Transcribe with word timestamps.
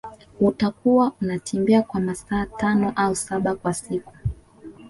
Utakuwa 0.39 1.11
unatembea 1.21 1.81
kwa 1.81 1.99
masaa 2.01 2.45
tano 2.45 2.93
au 2.95 3.15
saba 3.15 3.55
kwa 3.55 3.73
siku 3.73 4.13